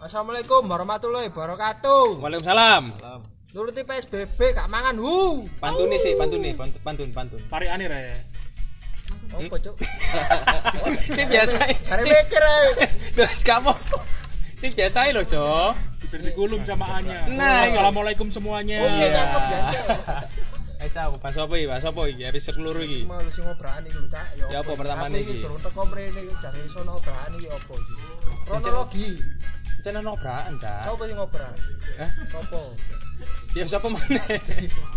[0.00, 2.24] Assalamualaikum warahmatullahi wabarakatuh.
[2.24, 2.82] Waalaikumsalam.
[3.52, 5.44] Nuruti PSBB gak mangan hu.
[5.60, 7.42] Pantuni sih, pantuni, pant- pantun, pantun.
[7.52, 8.16] Pari aneh ya.
[9.36, 9.76] Apa cuk?
[11.16, 11.58] Sing biasa.
[11.68, 12.68] Kare mikir ae.
[13.48, 13.74] Kamu.
[14.56, 15.74] Sing biasa loh, Jo.
[16.00, 17.28] Kurikulum sama Anya.
[17.30, 17.76] Nah, iya.
[17.76, 18.80] Assalamualaikum semuanya.
[18.82, 19.60] Oke cakep ya.
[20.80, 21.66] Wis aku pas apa iki?
[21.68, 22.22] Pas apa iki?
[22.24, 23.04] Episode keloro iki.
[23.04, 24.26] Mau lu sing ngobrani lho cak.
[24.48, 25.44] Ya apa pertamane Tapi iki?
[25.44, 27.94] durung teko mrene dari sono ngobrani iki apa iki?
[28.48, 29.10] Kronologi.
[29.80, 30.84] Channel obraan, Cak.
[30.84, 31.54] Coba sing ngobran.
[31.96, 32.10] Hah?
[32.36, 32.60] Apa?
[33.52, 34.20] Ya sapa maneh?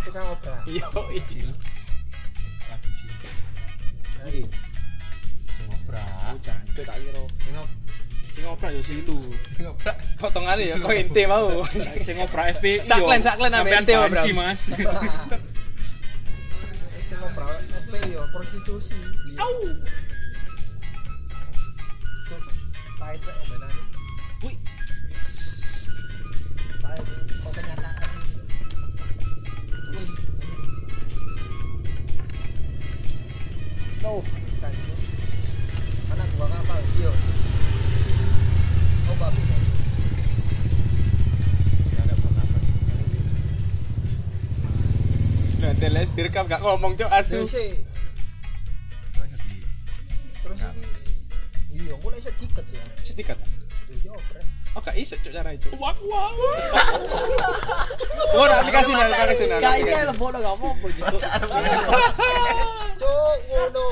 [0.03, 0.59] Tukang ngobran.
[0.67, 1.41] Yo, iki.
[2.67, 3.07] Lagi sih.
[4.27, 4.43] Iki.
[5.49, 6.35] Sing obrak.
[6.43, 7.23] Jancuk tak kira.
[7.39, 7.81] Sing ob-
[8.33, 9.17] Sing ngoprak ya situ.
[9.53, 9.93] sing obrak.
[10.17, 11.61] Potongane ya kok ente mau.
[12.05, 12.81] Sing ngoprak FP.
[12.89, 14.59] Saklen, saklen ame Sampean ente, banci, Mas.
[17.05, 18.97] Sing ngobran SP yo prostitusi.
[19.37, 19.53] Au.
[22.97, 23.73] Pahit omenan.
[24.43, 24.55] Wih,
[34.61, 34.73] Kan.
[36.13, 37.11] Anak gua kapal, iya.
[39.09, 39.49] Oh, bagus.
[45.63, 47.41] Nah, teles direkam gak ngomong cok asu.
[47.47, 47.55] Terus.
[51.73, 52.77] Iya, gue bisa tiket sih.
[52.77, 52.85] ya.
[52.99, 53.39] Setikat.
[53.87, 54.43] Iya, oprek.
[54.75, 55.71] Oh, gak iso cok cara itu.
[55.79, 56.29] Wah, wah.
[58.35, 61.15] Oh, aplikasi ada aplikasi ada Kayak foto gak apa-apa gitu.
[63.03, 63.85] Cuk, ngono.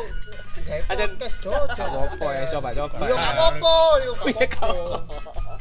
[0.87, 1.99] Aja- cuk, cuk.
[2.07, 2.95] Apa ya, coba coba.
[2.97, 5.53] Iya, gak apa-apa, iya, Iya, gak apa-apa.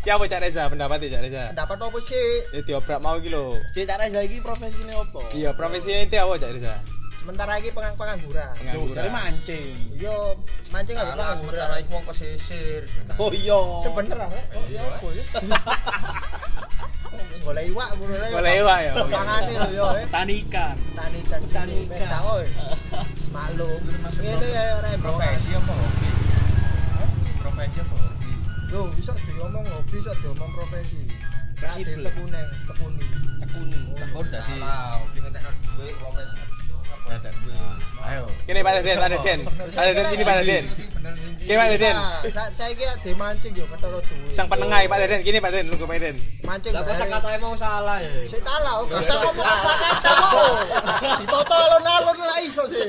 [0.00, 1.42] Ya apa Cak Reza pendapatnya Cak Reza?
[1.50, 2.26] Pendapat apa sih?
[2.54, 3.58] Ya diobrak mau iki lho.
[3.68, 5.20] Cerita Reza ini profesinya apa?
[5.34, 6.74] Iya, profesinya ente apa Cak Reza?
[7.12, 8.54] Sementara ini pengang pengangguran.
[8.54, 9.10] Dari Pengangguran.
[9.10, 9.76] mancing.
[9.92, 10.16] Iya,
[10.70, 11.66] mancing gak pengangguran.
[11.76, 12.82] iku wong pesisir.
[13.18, 13.58] Oh iya.
[13.82, 14.30] Sebenernya.
[14.54, 14.84] Oh, iya,
[17.46, 17.54] ya?
[17.54, 17.88] Wis Golek iwak,
[18.34, 18.92] Golek iwak ya?
[19.06, 20.06] Pangane lho yo, eh.
[20.10, 21.18] Tani ikan Tani
[21.86, 22.08] ikan.
[23.30, 23.80] Maklum.
[24.18, 26.08] Ngene ya ora Profesi apa hobi?
[27.38, 28.32] Profesi apa hobi?
[28.72, 31.00] Lho, bisa diomong hobi, bisa diomong profesi.
[31.56, 32.04] Fleksibel.
[32.04, 33.06] tekune, tekuni.
[33.40, 33.80] Tekuni.
[33.96, 35.50] Tekun dadi salah, hobi ngetekno
[36.02, 36.36] profesi.
[37.06, 37.54] Ya tak duit.
[38.02, 38.24] Ayo.
[38.50, 39.40] Kene Pak Deden, Pak Deden.
[39.46, 40.64] Pak Deden sini Pak Deden.
[41.46, 41.94] Kene Pak Deden.
[41.94, 44.28] Nah, sa- saya kira di mancing yo ketara duit.
[44.28, 46.16] Sang penengah Pak Deden, gini Pak Deden, lu ke Pak Deden.
[46.42, 46.70] mancing.
[46.70, 48.08] Lah kok dari- sakata emang salah ya.
[48.26, 50.52] Saya tahu, gak usah ngomong kata kok.
[51.22, 52.82] Ditoto alon-alon lah iso sih.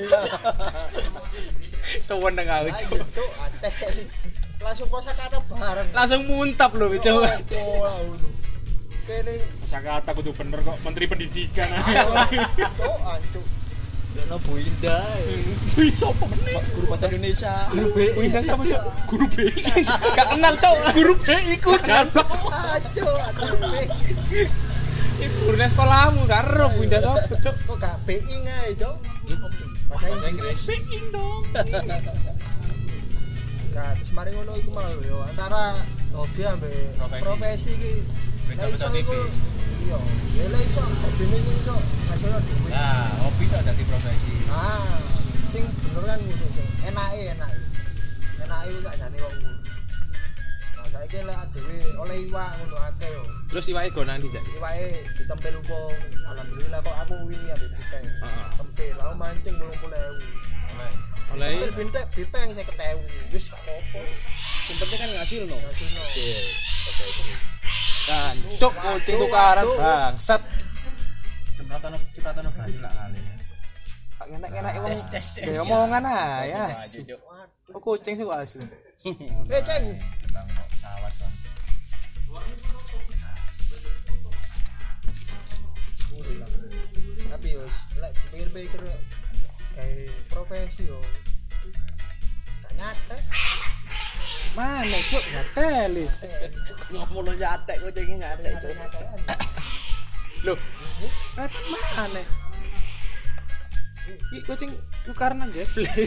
[2.03, 2.99] Seweneng aku, Cuk.
[3.39, 3.69] ate.
[4.57, 5.87] Langsung kosa kata bareng.
[5.93, 7.13] Langsung muntap lho, Cuk.
[7.13, 8.01] Oh, oh,
[9.07, 11.63] Kene Masa kata kudu bener kok Menteri Pendidikan.
[12.75, 13.45] tuh ancuk.
[14.17, 15.05] Dono Bu Indah.
[15.77, 16.57] Wih, sopo meneh?
[16.73, 17.53] Guru bahasa Indonesia.
[17.93, 18.81] Wih, dan sama Cuk.
[19.05, 19.53] Guru B.
[20.17, 20.77] Gak kenal, Cuk.
[20.97, 22.25] Guru B iku jantok.
[22.49, 23.07] Aco,
[25.17, 27.55] Iku gurune sekolahmu, gak ero Bu Indah sapa, Cuk.
[27.69, 28.95] Kok gak BI ngae, Cok?
[29.93, 30.59] Bahasa Inggris.
[30.65, 31.41] Being dong.
[33.77, 35.77] Gak terus mari ngono iku mau yo antara
[36.09, 37.77] hobi ambek Profesi.
[37.77, 37.93] iki.
[38.73, 39.13] Iso iku.
[39.87, 39.99] Iya.
[40.51, 41.75] Ya iso hobine iso
[42.11, 42.71] hasilnya duit.
[42.71, 44.33] Nah, hobi dadi profesi.
[44.51, 44.99] Ah,
[45.47, 47.59] sing bener kan ngono sing enake enake.
[48.43, 49.51] Enake iku sakjane kok ngono.
[50.77, 53.23] Nah, saiki lek dhewe oleh iwak ngono akeh yo.
[53.47, 54.43] Terus iwake gonan di Cak.
[54.59, 55.95] Iwake ditempel wong.
[56.27, 58.05] Alhamdulillah kok aku wingi ambek bipeng.
[58.05, 58.47] Heeh.
[58.59, 59.87] Tempel, aku mancing 80.000.
[60.67, 60.91] Oleh.
[61.33, 63.31] Oleh Tempel bintek bipeng 50.000.
[63.31, 64.01] Wis gak apa-apa.
[64.67, 65.57] Penting kan ngasil no.
[65.59, 66.03] Hasilnya.
[68.07, 70.41] Kan, Cuk, kucing tukaran bangsat.
[71.51, 73.19] Sempratan cipratan banyu lah kali.
[74.17, 74.95] Gak ngenek-ngenek wong.
[75.43, 76.55] Ya omongan ae.
[77.75, 78.59] Oh, kucing sih kok asu.
[79.07, 79.85] Eh, Ceng.
[80.71, 81.31] Pesawat kan.
[87.27, 87.61] Tapi yo
[88.01, 88.81] lek dipikir-pikir
[89.75, 90.99] kayak profesi yo.
[92.77, 93.17] Gak nyata.
[94.53, 95.23] Mana, Cuk?
[95.33, 96.05] Gateli.
[96.93, 98.53] Ngomong lo nyatek, gue jadi nyatek.
[98.61, 98.73] Cok.
[100.45, 100.59] Loh,
[101.33, 102.21] Rafa mana?
[104.29, 104.71] Iki kucing
[105.09, 106.05] tukaran nang gameplay.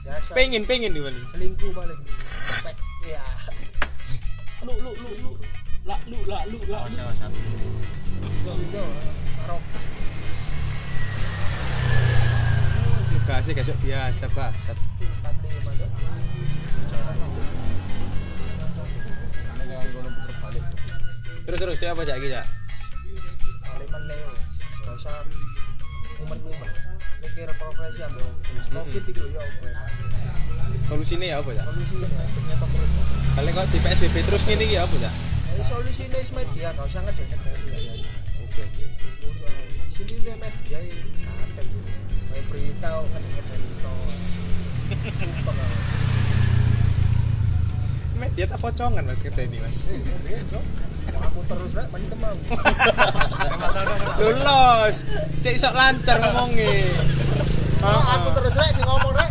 [0.00, 0.32] Biasa.
[0.32, 1.24] Pengen, pengen nih paling.
[1.28, 2.00] selingkuh paling.
[3.04, 3.20] Ya.
[4.64, 5.30] Lu lu lu lu.
[5.84, 6.80] La lu la lu la.
[13.30, 13.46] Arok.
[13.46, 14.74] Kasih kasih biasa bangsat.
[14.74, 15.90] 45 tuh.
[21.46, 22.46] Terus terus siapa cak iki cak?
[23.62, 24.30] Kaliman neo.
[24.82, 25.22] Gak usah
[26.18, 26.74] umet-umet.
[27.22, 28.26] Mikir profesi ambil
[28.74, 29.44] covid itu ya.
[30.90, 31.64] Solusine ya apa ya?
[33.38, 35.10] Paling kok di PSBB terus iki ya apa ya?
[35.60, 37.52] Solusinya is media gak usah ngedeng-ngedeng
[38.40, 38.86] Oke oke.
[39.92, 41.99] sini dia media ini
[42.30, 43.94] kadang kayak berita ngedeng-ngedeng itu
[45.18, 45.68] sumpah kau
[48.20, 49.88] Media tak pocongan Mas kata ini Mas.
[51.10, 52.52] aku terus rek mendem aku
[54.20, 55.08] Lulus.
[55.40, 56.68] Cek sok lancar ngomongnya.
[57.80, 59.30] Oh, aku terus rek sing ngomong rek.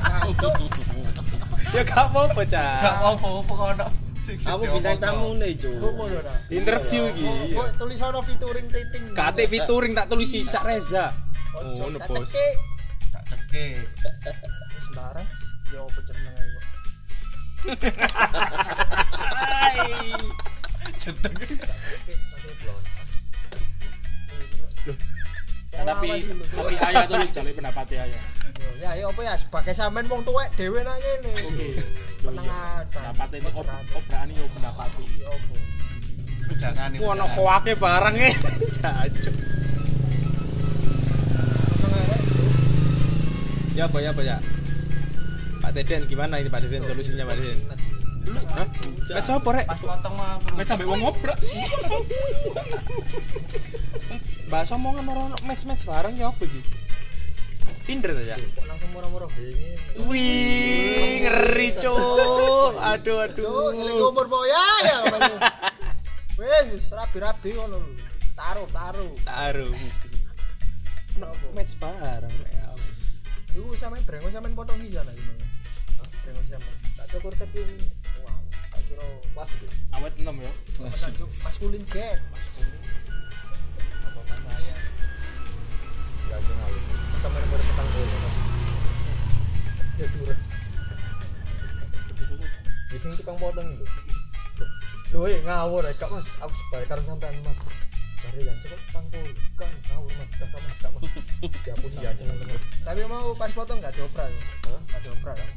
[1.70, 2.82] Ya gak apa-apa, Cak.
[2.82, 3.88] Gak apa-apa kok ono.
[4.30, 7.54] Kamu bintang tamu nih, ora Interview iki.
[7.54, 11.14] Kok tulis ono featuring titing Kate featuring tak tulis si Cak Reza.
[11.54, 12.34] Oh, Ngono, Bos.
[13.50, 13.90] Cekik.
[14.78, 15.28] Wis sembarang
[15.74, 16.66] ya apa jeneng ae kok
[21.00, 21.34] Jeneng.
[25.70, 28.24] Cekek, tapi tapi tapi ayah tuh yang cari pendapatnya ayah.
[28.80, 29.34] Ya ya apa ya?
[29.36, 31.32] Sebagai sampean wong tuwek dhewe nang ngene.
[31.36, 31.68] Oke.
[32.20, 34.90] Tenang ada pendapat ini ob obrolan ini pendapat.
[35.20, 35.56] Ya apa?
[36.60, 38.30] Jangan Ku ono koake barang e.
[38.78, 39.59] Jancuk.
[43.80, 44.36] Ya apa ya apa ya?
[45.64, 47.64] Pak Deden gimana ini Pak Deden solusinya Pak Deden?
[48.52, 48.68] Hah?
[49.40, 49.72] Apa rek?
[49.72, 51.40] Pas potong mah Mek sampe wong ngobrak
[54.52, 56.60] Bahas omongan orang match-match bareng ya apa iki?
[57.88, 58.36] Tinder aja.
[58.36, 59.32] kok langsung murah-murah
[60.12, 62.76] Wih, ngeri cuk.
[62.84, 63.72] Aduh Cuk, aduh.
[63.80, 65.36] ngeling umur boya ya ngono.
[66.36, 67.96] Wis rabi-rabi ngono lho.
[68.36, 69.16] Taruh, taruh.
[69.24, 69.72] Taruh.
[71.56, 72.52] Match bareng rek.
[72.52, 72.79] ya
[73.60, 75.34] Iku sampean brengos sampean potong iki jane iki.
[76.00, 76.08] Hah?
[76.24, 76.76] Brengos sampean.
[76.96, 77.60] Tak cukur tapi
[78.24, 78.40] wah,
[78.72, 79.04] tak kira
[79.36, 79.68] pas iki.
[79.92, 80.52] awet enam ya
[81.44, 82.82] maskulin gen, maskulin.
[84.08, 84.76] Apa saya?
[86.32, 86.82] Ya aku ngawur.
[87.20, 88.06] Sampean mau petang kowe.
[90.00, 90.40] Ya curah.
[92.90, 93.86] Ya sing tukang potong lho.
[95.12, 97.60] Lho eh ngawur ya Kak Mas, aku sebaik karo sampean Mas.
[98.20, 100.78] Cari yang cukup tangkul, kan ngawur Mas, gak Kak Mas.
[101.40, 102.60] Dihapus ya jangan bener.
[102.84, 104.28] Tapi mau pas potong gak dioprak.
[104.68, 104.80] Hah?
[104.92, 105.50] Gak dioprak kan.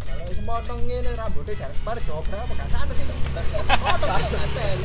[0.00, 3.06] Kalau potong ngene rambutnya garis par dioprak apa gak sana sih.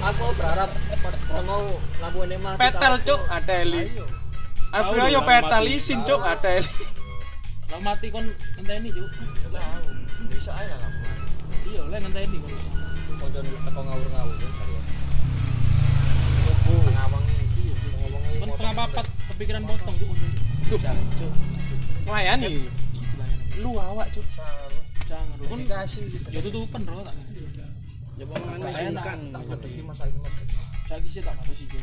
[0.13, 0.69] Aku berharap
[1.01, 1.15] pas
[1.49, 1.65] mau
[1.97, 2.59] lampunya mati.
[2.61, 3.83] Petel cuk, adeli.
[3.89, 4.05] Ayo.
[4.69, 6.67] Ayo Tahu yo lah, petel isin cuk, adeli.
[7.65, 8.25] kalau mati kon
[8.61, 9.09] ngenteni cuk
[9.49, 9.85] tahu.
[10.29, 10.91] Bisa ae lah
[11.65, 12.37] iya lah ngenteni
[13.17, 14.37] kon teko ngawur-ngawur.
[16.65, 17.35] Oh, ngawangi.
[18.45, 19.97] Setengah papat kepikiran potong
[20.65, 21.33] Tuh, cuk.
[22.09, 22.65] Melayani.
[23.61, 24.25] Lu awak cuk.
[25.05, 27.13] Jangan kon Dikasih ya tutupan bro tak
[28.17, 28.73] Ya enak.
[28.73, 29.19] sungkan.
[29.29, 30.33] Tak batasi mas saiki Mas.
[30.89, 31.77] saiki sih tak sih cuk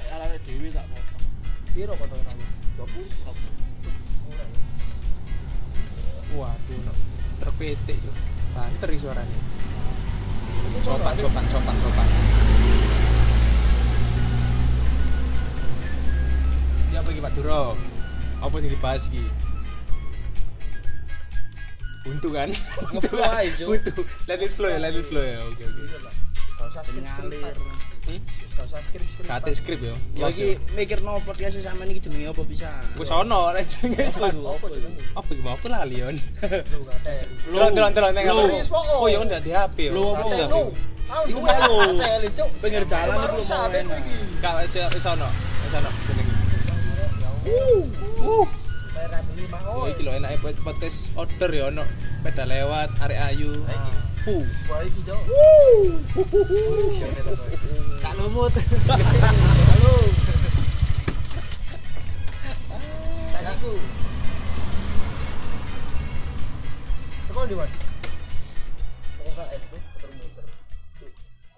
[0.00, 1.20] kayak arek dewi tak potong
[1.72, 2.44] Piro potongan kamu?
[2.80, 3.04] 20.
[6.32, 6.92] Waduh, no.
[7.40, 8.16] truk PT cuk.
[8.52, 9.38] Banter suaranya.
[10.84, 12.08] Sopan, sopan, sopan, sopan.
[16.92, 17.72] Ya apa Pak Duro?
[18.44, 19.24] Apa sing dibahas iki?
[22.04, 22.52] Buntu kan?
[23.56, 23.64] Cuk.
[23.64, 23.92] Buntu.
[24.28, 25.40] Let it flow ya, let it flow ya.
[25.48, 25.80] Oke, oke.
[25.88, 25.98] Iya.
[26.52, 27.54] Gak usah skrip-skripan.
[28.02, 28.20] Hmm?
[28.28, 29.30] Gak usah skrip-skripan.
[29.30, 29.96] Kate skrip yo.
[30.12, 32.68] Ya iki mikir no podcast sampean iki jenenge apa bisa?
[33.00, 34.20] Wis ono rek jenenge itu?
[34.28, 35.02] Apa jenenge?
[35.16, 36.16] Apa iki aku lali yon.
[37.48, 38.44] Lu nek Lu.
[38.52, 39.00] ngapain?
[39.00, 39.92] Oh ya ndak di HP yo.
[39.96, 40.28] Lu apa?
[40.28, 40.44] Bisa.
[40.50, 40.64] Lu.
[41.08, 41.24] Mau.
[41.24, 42.98] Pinggir lu
[43.40, 43.96] enak.
[43.96, 44.16] iki.
[44.44, 45.28] Kak wis wis ono.
[45.64, 45.90] Wis ono
[47.42, 48.46] Uh.
[49.34, 49.90] Lima Oh, oh.
[49.90, 51.82] iki lho enake buat podcast order ya ono
[52.22, 53.50] peda lewat arek ayu.
[54.22, 54.46] Hu.
[54.70, 55.22] Wah iki cuk.
[57.98, 58.54] Kak lumut.
[58.54, 59.94] Halo.
[63.34, 63.72] Tadi ku.
[67.26, 67.74] Sekolah di mana?
[69.18, 70.46] Pokoknya itu muter-muter.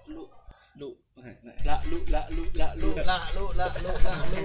[0.09, 0.23] lu
[0.81, 0.89] lu
[1.65, 2.74] lah lu lah lu lah lu
[3.05, 4.43] Lah, lu, lah, lu, lah, lu.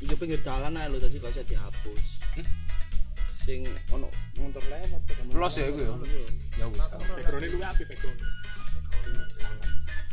[0.00, 2.24] Iki pinggir jalan ae lho tadi gak usah dihapus.
[3.36, 4.08] Sing ono
[4.40, 5.20] motor lewat kok.
[5.36, 5.92] Los ya iku ya.
[6.56, 6.88] Ya wis.
[6.88, 7.04] Kak.
[7.04, 8.18] background lu apa background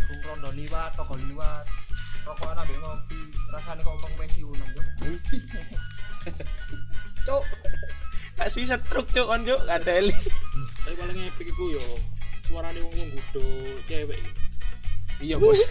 [0.07, 1.63] Rung rondo liwat, toko liwat.
[2.27, 3.21] Rokok anak ngopi,
[3.55, 4.87] rasanya kok upang pensiunan cuk.
[7.27, 7.43] Cuk,
[8.35, 10.11] Kak bisa truk cuk on cuk kadeli.
[10.87, 11.83] tapi paling epic iku yo
[12.47, 13.43] suarane wong wong gudo
[13.91, 14.23] cewek.
[15.19, 15.59] Iya, Bos.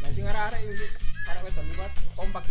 [0.00, 0.92] Lah sing arek-arek Cuk.
[1.30, 2.42] arek wedok liwat kompak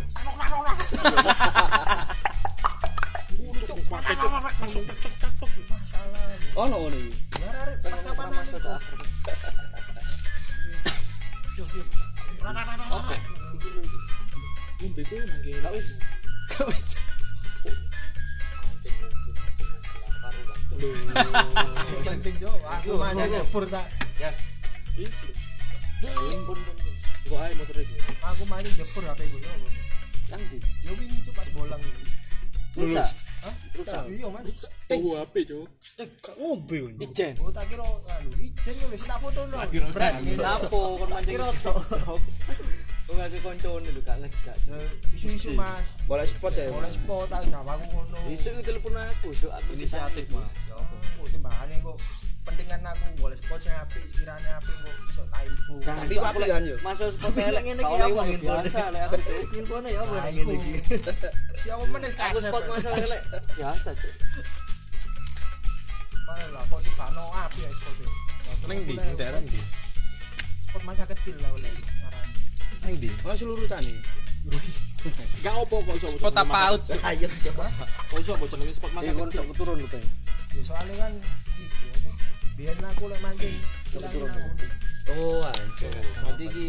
[3.90, 4.32] pakai cuk
[4.62, 6.22] langsung tek tek tek tek masalah.
[6.54, 7.18] Ono ngono iki.
[22.06, 23.88] Penting yo aku mah nyepur tak.
[24.20, 24.30] Ya,
[25.00, 25.30] Iki.
[26.00, 26.94] Pun pun pun.
[27.28, 27.96] Kok ae motor iki.
[28.20, 29.52] Aku mah nyepur HP ku yo.
[30.30, 30.58] Nang ndi?
[30.84, 32.04] Yo wingi cuk pas bolang iki.
[32.78, 33.10] Rusak.
[33.44, 33.56] Hah?
[33.76, 34.04] Rusak.
[34.14, 34.62] Iya, Mas.
[34.94, 35.66] Oh, HP, Cuk.
[35.98, 36.08] Eh,
[36.38, 36.78] ngombe.
[37.02, 37.34] Ijen.
[37.42, 39.58] Oh, tak kira anu, ijen yo wis tak foto no.
[39.74, 40.40] kira Brand gitu.
[40.40, 41.10] Lapo kon
[41.60, 41.80] tok.
[43.10, 44.54] Kok ngake koncone lho gak ngejak.
[45.18, 45.98] Isu-isu Mas.
[46.06, 46.70] Boleh spot ya.
[46.70, 48.22] Oleh spot tak jawaku ngono.
[48.30, 49.50] Isu telepon aku, Cuk.
[49.50, 50.46] Aku inisiatif, Mas.
[50.70, 50.78] Yo,
[51.18, 51.98] kok timbangane kok
[52.46, 55.74] pentingan aku boleh spot sing apik, kirane apik kok iso tak info.
[55.82, 56.50] Tapi aku lek
[56.86, 59.42] masuk spot elek ngene iki apa biasa lek aku Cuk.
[59.58, 60.72] infone ya apa ngene iki.
[61.66, 63.22] Siapa meneh Aku spot masalah elek
[63.58, 64.14] biasa, Cuk.
[66.30, 68.10] Mana lah kok dibano api ya spot itu.
[68.70, 69.62] Neng di daerah di.
[70.70, 71.74] Spot masa kecil lah oleh
[72.70, 72.86] carane.
[72.86, 73.10] Neng di.
[73.26, 73.94] Oh, seluruh tani.
[75.44, 76.08] Gak opo kok iso.
[76.12, 76.82] Spot apa out?
[77.08, 77.66] Ayo coba.
[78.12, 79.42] Kok iso mbok jenenge spot masa Eh, kon kecil.
[79.42, 80.06] cok turun lho, Bang.
[80.50, 81.14] Ya soalnya kan
[81.56, 82.12] iku apa?
[82.58, 83.56] Biyen aku lek mancing
[83.94, 84.66] turun aku.
[85.10, 85.90] Oh, anjir.
[86.22, 86.66] Berarti iki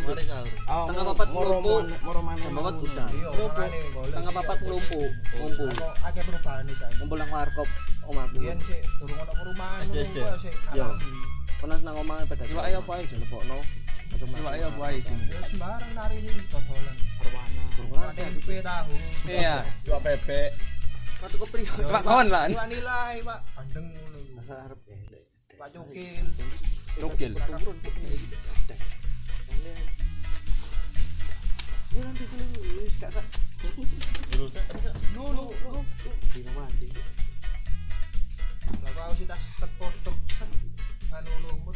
[0.00, 0.48] mari sahur.
[0.64, 2.74] Tengah papat moro moro mana jam papat.
[3.12, 3.70] Iya, golek.
[4.16, 5.68] Tengah papat ngelumpuh, ngumpul.
[5.76, 6.94] Kok akeh perubahan nih saiki.
[7.02, 7.68] Ngumpul nang warkop
[8.08, 8.40] omahku.
[8.40, 10.16] Biyen sih durung ono perumahan SD.
[10.72, 10.88] Yo.
[11.60, 12.48] Panas nang omah pada.
[12.48, 13.20] Iwak ayo apa ae, Cuk?
[14.10, 14.26] Lebokno.
[14.26, 15.24] Masuk Iwak ayo apa ae sini.
[15.30, 16.96] Ya sembarang nari sing dodolan.
[17.20, 17.62] arwana.
[18.10, 18.94] Ada tempe tahu.
[19.28, 19.56] Iya.
[19.86, 20.50] dua bebek.
[21.20, 21.62] Satu kopi.
[21.68, 22.48] Pak kon lah.
[22.48, 23.40] Iwak nilai, Pak.
[23.54, 24.40] Bandeng ngono iku.
[24.50, 25.24] Arep elek.
[25.58, 25.68] Pak.
[25.70, 26.26] Cukil.
[26.98, 27.76] Turun
[31.90, 32.46] Ini nanti dulu
[32.86, 33.26] wis gak gak.
[35.10, 35.82] Lu lu lu.
[36.30, 36.86] Di mandi.
[38.78, 40.14] Lah kok aku sih tak teko tek
[41.10, 41.74] anu lumut.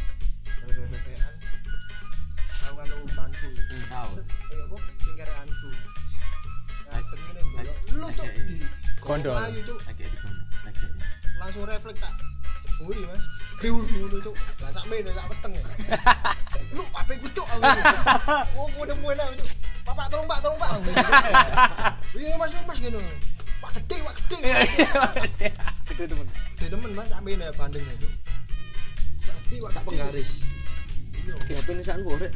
[0.63, 1.35] Bebek-bebekan.
[2.65, 3.49] Aku kan umpanku.
[3.85, 4.21] Sahur.
[4.51, 4.77] Eh apa?
[5.03, 5.69] Sing kere ansu.
[6.85, 7.73] Nah, begini dulu.
[8.01, 8.57] Lu cuk di
[9.05, 9.35] Kondol.
[9.37, 9.79] Melayu, Cuk.
[9.85, 10.41] Lagi di kono.
[10.65, 10.87] Lagi.
[11.37, 12.15] Langsung refleks tak
[12.65, 13.23] ceburi, Mas.
[13.61, 14.37] Kriur ngono cuk.
[14.65, 15.65] Lah sak mene sak weteng ya.
[16.77, 17.63] Lu apa ku cuk aku.
[18.57, 19.49] Oh, mudah mudah cuk.
[19.85, 20.71] Bapak tolong Pak, tolong Pak.
[22.17, 23.01] Iya Mas, Mas ngono.
[23.61, 24.39] Pak gede, Pak gede.
[25.93, 26.27] Gede temen.
[26.57, 28.13] Gede temen Mas sak mene bandingnya cuk.
[29.21, 29.89] Gede, Pak Sak gede.
[29.93, 30.31] penggaris.
[31.25, 31.35] Iya.
[31.69, 32.33] Ini sak borek.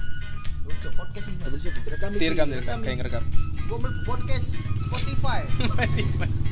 [0.68, 1.36] Lu cuk podcast ini.
[1.40, 1.64] Mas.
[1.64, 2.20] Direkam iki.
[2.20, 3.24] Direkam, direkam, kayak ngerekam.
[4.04, 4.48] Podcast
[4.84, 5.40] Spotify.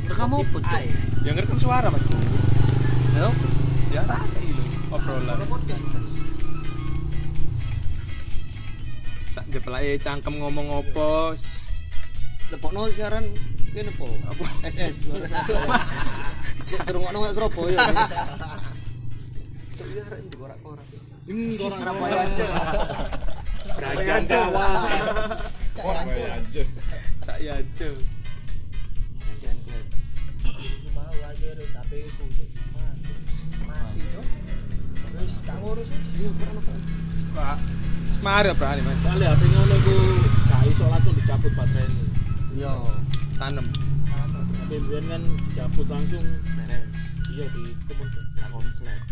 [0.09, 0.59] Rekam apa?
[1.21, 2.01] Yang ngerekam suara, Mas.
[3.13, 3.29] Ayo.
[3.93, 4.63] Ya tak gitu.
[4.89, 5.37] Obrolan.
[9.29, 11.37] Sak jeplake cangkem ngomong opo.
[12.97, 13.25] siaran
[13.77, 14.09] kene po.
[14.25, 14.45] Apa?
[14.65, 15.13] SS.
[16.67, 17.79] Cek terungokno nang Surabaya.
[19.77, 20.87] Cuk arek ndi korak-korak.
[21.29, 22.47] Hmm, orang Surabaya aja.
[23.77, 24.89] Brajan Jawa.
[25.85, 26.09] Orang
[26.49, 26.69] cuk.
[27.21, 27.91] Sak ya aja.
[30.97, 31.49] Mau aja.
[32.73, 33.13] Mati.
[33.69, 35.89] Mati tak ngurus.
[36.17, 36.31] Iya?
[37.37, 37.57] Pak.
[38.57, 38.99] Berani, Mas.
[39.05, 39.97] Soalnya HP ngono iku
[40.49, 42.05] gak iso langsung dicabut baterainya.
[42.57, 42.73] Iya.
[43.37, 43.67] Tanem.
[44.65, 47.21] HP biyen kan dicabut langsung Beres.
[47.29, 48.09] iya di kebun.
[48.49, 49.03] Konslet.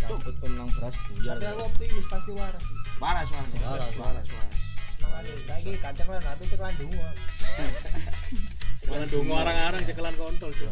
[0.00, 1.36] Cabut menang beras buyar.
[1.36, 2.64] Tapi aku optimis pasti waras.
[3.02, 4.60] Waras, waras, waras, waras, waras.
[5.46, 7.02] Saiki kacek lan HP ceklan dungo.
[8.82, 10.70] Mana dongo arang-arang cekelan kontol, Cuk.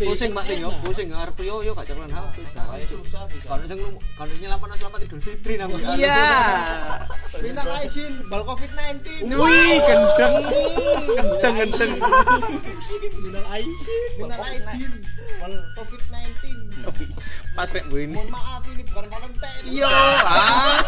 [0.00, 2.36] Pusing mak ting yo, pusing arep yo yo gak jalan HP.
[2.88, 3.46] Susah bisa.
[3.52, 3.80] Kalau sing
[4.16, 6.20] kalau sing lapan selamat Idul Fitri nang Iya.
[7.44, 9.28] minta izin bal COVID-19.
[9.28, 10.34] Wih, gendeng.
[11.20, 11.92] Gendeng, gendeng.
[13.20, 14.10] Minal aizin.
[14.16, 14.92] Minta izin
[15.36, 16.44] bal COVID-19.
[17.52, 18.16] Pas rek bu ini.
[18.16, 18.81] Mohon maaf ini
[19.42, 19.74] bukan Valentine.
[19.74, 19.90] Yo.
[19.90, 20.78] Ah.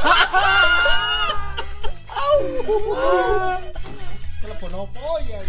[4.40, 5.40] Kelebon opo ya?